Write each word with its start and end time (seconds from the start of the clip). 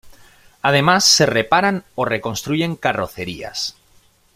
Además 0.63 1.05
se 1.05 1.27
reparan 1.27 1.83
o 1.93 2.05
reconstruyen 2.05 2.75
carrocerías. 2.75 3.75